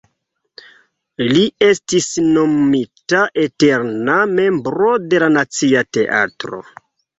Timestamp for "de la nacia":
5.15-5.87